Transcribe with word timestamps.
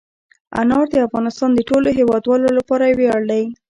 انار 0.61 0.85
د 0.91 0.95
افغانستان 1.07 1.49
د 1.55 1.59
ټولو 1.69 1.87
هیوادوالو 1.99 2.49
لپاره 2.57 2.83
یو 2.85 2.97
ویاړ 2.99 3.21
دی. 3.31 3.43